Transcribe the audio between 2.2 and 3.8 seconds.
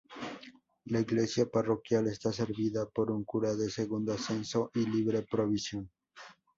servida por un cura de